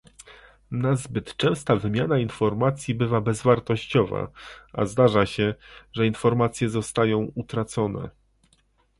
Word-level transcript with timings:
Nazbyt 0.71 1.37
często 1.37 1.77
wymiana 1.77 2.17
informacji 2.19 2.95
bywa 2.95 3.21
bezwartościowa, 3.21 4.31
a 4.73 4.85
zdarza 4.85 5.25
się, 5.25 5.55
że 5.93 6.07
informacje 6.07 6.69
zostają 6.69 7.31
utracone 7.35 8.09